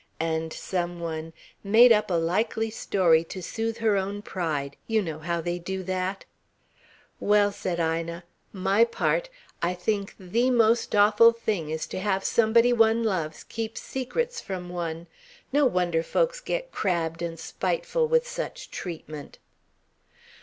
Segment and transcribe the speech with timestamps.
[0.19, 1.31] And some one
[1.63, 5.83] "made up a likely story to soothe her own pride you know how they do
[5.83, 6.25] that?"
[7.19, 9.29] "Well," said Ina, "my part,
[9.61, 14.69] I think the most awful thing is to have somebody one loves keep secrets from
[14.69, 15.05] one.
[15.53, 19.37] No wonder folks get crabbed and spiteful with such treatment."